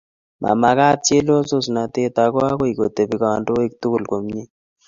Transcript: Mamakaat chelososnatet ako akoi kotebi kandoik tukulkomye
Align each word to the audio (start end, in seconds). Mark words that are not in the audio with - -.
Mamakaat 0.41 0.99
chelososnatet 1.07 2.15
ako 2.25 2.39
akoi 2.51 2.73
kotebi 2.77 3.15
kandoik 3.21 3.71
tukulkomye 3.81 4.41